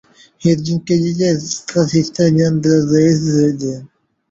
He 0.39 0.49
has 0.49 0.67
been 0.67 0.79
credited 0.83 1.21
as 1.21 1.61
the 1.65 1.73
first 1.73 1.93
historian 1.93 2.57
of 2.57 2.63
the 2.63 2.69
"Risorgimento". 2.89 3.87